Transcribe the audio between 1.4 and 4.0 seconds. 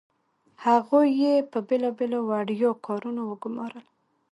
په بیلابیلو وړيا کارونو وګمارل.